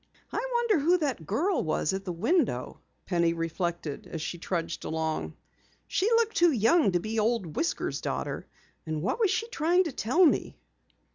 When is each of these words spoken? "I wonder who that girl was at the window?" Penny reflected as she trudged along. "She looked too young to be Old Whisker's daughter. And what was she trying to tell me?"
"I 0.33 0.43
wonder 0.55 0.79
who 0.79 0.97
that 0.97 1.27
girl 1.27 1.63
was 1.63 1.93
at 1.93 2.05
the 2.05 2.11
window?" 2.11 2.79
Penny 3.05 3.33
reflected 3.33 4.07
as 4.07 4.19
she 4.19 4.39
trudged 4.39 4.83
along. 4.83 5.35
"She 5.87 6.07
looked 6.13 6.37
too 6.37 6.51
young 6.51 6.91
to 6.93 6.99
be 6.99 7.19
Old 7.19 7.55
Whisker's 7.55 8.01
daughter. 8.01 8.47
And 8.87 9.03
what 9.03 9.19
was 9.19 9.29
she 9.29 9.47
trying 9.49 9.83
to 9.83 9.91
tell 9.91 10.25
me?" 10.25 10.57